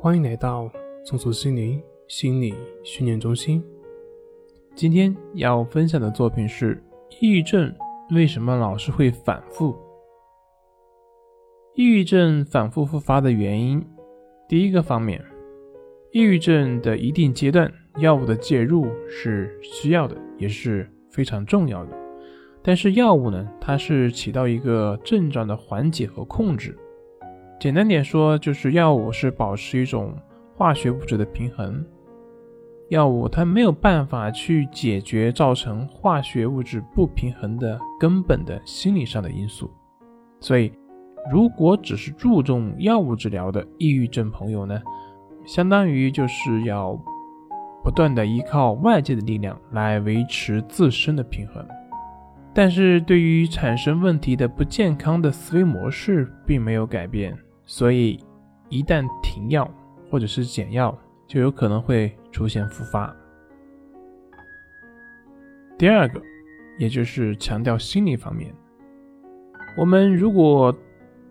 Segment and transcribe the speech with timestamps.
[0.00, 0.70] 欢迎来到
[1.04, 3.60] 松鼠心灵心理训练中心。
[4.76, 6.80] 今天要分享的作品是：
[7.20, 7.74] 抑郁症
[8.12, 9.76] 为什么老是会反复？
[11.74, 13.84] 抑郁症反复复发的原因，
[14.48, 15.20] 第一个方面，
[16.12, 21.90] 抑郁症的一定阶段，药物的介入是需要的，也是非常重要的。
[22.62, 26.78] 但是药物呢，它是起到一个症状的缓解和控制。
[27.58, 30.14] 简单点说，就是药物是保持一种
[30.56, 31.84] 化学物质的平衡。
[32.88, 39.70] 药物它没有办法去解决造成化学物质不平衡的根本的心理上的因素。
[40.40, 40.72] 所以，
[41.32, 44.80] 如果只是注重药物治疗的抑郁症朋友呢，
[45.44, 46.96] 相当于就是要
[47.82, 51.66] 不断的依靠外界的力量来维持自身的平衡。
[52.54, 57.36] 但是对于产生问题的不健康的思维模式并没有改变。
[57.70, 58.18] 所以，
[58.70, 59.70] 一旦停药
[60.10, 60.96] 或者是减药，
[61.26, 63.14] 就有可能会出现复发。
[65.76, 66.18] 第二个，
[66.78, 68.52] 也就是强调心理方面，
[69.76, 70.74] 我们如果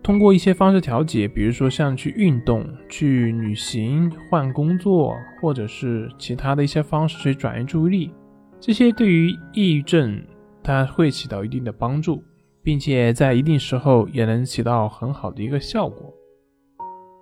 [0.00, 8.14] 通过一些方式调节，比如说像去运动、去旅行、换工作，或者是其他的一些方式去转移注意力，
[8.60, 10.24] 这些对于抑郁症
[10.62, 12.22] 它会起到一定的帮助，
[12.62, 16.14] 并且在一定时候也能起到很好的一个效果。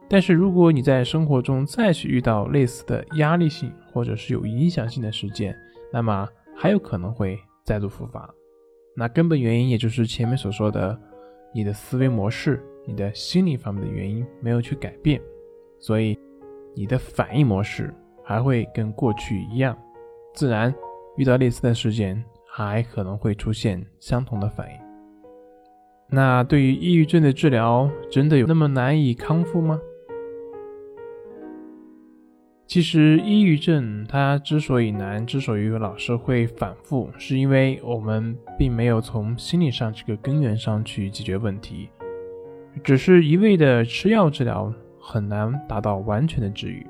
[0.09, 5.57] 但是，如果你在生活中再去遇到类似的压力性或者是有影响性的事件，
[5.93, 8.33] 那么还有可能会再度复发。
[8.97, 10.97] 那根本原因也就是前面所说的，
[11.53, 15.21] 你的思维模式、你的心理方面的原因没有去改变，
[15.81, 16.17] 所以
[16.75, 17.93] 你的反应模式
[18.25, 19.77] 还会跟过去一样，
[20.35, 20.73] 自然
[21.17, 24.77] 遇到类似的事件还可能会出现相同的反应。
[26.09, 29.81] 那对于抑郁症的治疗，真的有那么难以康复吗？
[32.67, 41.89] 其实，抑郁症它之所以难，之所以老是会反复，是因为我们并没有从心理上这个根源上去解决问题，
[42.83, 46.85] 只是一味的吃药治疗很难达到完全的治愈。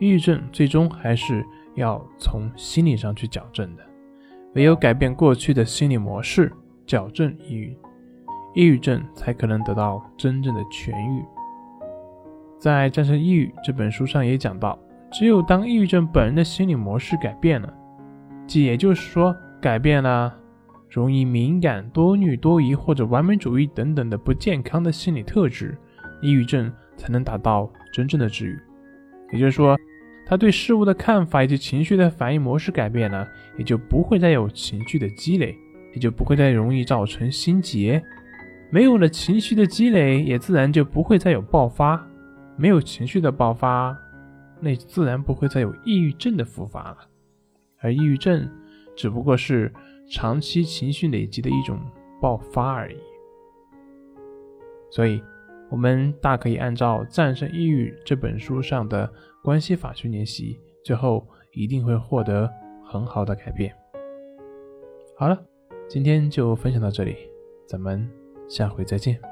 [0.00, 1.44] 抑郁症最终还是
[1.76, 3.82] 要从心理上去矫正的，
[4.54, 6.52] 唯有改变过去的心理模式，
[6.84, 7.78] 矫正抑郁，
[8.52, 11.24] 抑郁症才可能得到真正的痊愈。
[12.62, 14.78] 在《战胜抑郁》这本书上也讲到，
[15.10, 17.74] 只有当抑郁症本人的心理模式改变了，
[18.46, 20.32] 即也就是说改变了
[20.88, 25.76] 容易敏感、多虑、多疑或者完美主义等等的不健康的心理特质，
[26.20, 28.56] 抑郁症才能达到真正的治愈。
[29.32, 29.76] 也就是说，
[30.24, 33.26] 他对事物的看法以及情绪的反应模式改变了，
[33.58, 35.52] 也就不会再有情绪的积累，
[35.94, 38.00] 也就不会再容易造成心结。
[38.70, 42.00] 没有了情绪的积累，也自然就不会再有爆发。
[42.56, 43.96] 没有情绪的爆发，
[44.60, 46.98] 那自然不会再有抑郁症的复发了。
[47.80, 48.48] 而抑郁症
[48.96, 49.72] 只不过是
[50.08, 51.80] 长期情绪累积的一种
[52.20, 52.96] 爆发而已。
[54.90, 55.22] 所以，
[55.70, 59.10] 我们大可以按照《战胜抑郁》这本书上的
[59.42, 62.48] 关系法去练习，最后一定会获得
[62.84, 63.74] 很好的改变。
[65.16, 65.42] 好了，
[65.88, 67.16] 今天就分享到这里，
[67.66, 68.08] 咱们
[68.46, 69.31] 下回再见。